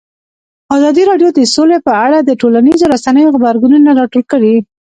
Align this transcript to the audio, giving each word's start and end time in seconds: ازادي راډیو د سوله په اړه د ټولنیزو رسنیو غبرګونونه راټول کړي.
ازادي 0.75 1.03
راډیو 1.09 1.29
د 1.33 1.39
سوله 1.53 1.77
په 1.87 1.93
اړه 2.05 2.17
د 2.21 2.31
ټولنیزو 2.41 2.91
رسنیو 2.93 3.33
غبرګونونه 3.35 3.89
راټول 3.99 4.23
کړي. 4.31 4.55